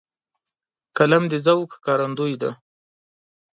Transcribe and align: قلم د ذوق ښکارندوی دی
قلم 0.97 1.23
د 1.31 1.33
ذوق 1.45 1.69
ښکارندوی 1.75 2.33
دی 2.41 2.51